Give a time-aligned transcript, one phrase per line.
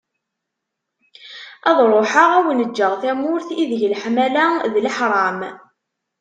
[1.69, 5.39] Ad ruḥeγ ad awen-ğğeγ tamurt, ideg leḥmala d leḥram.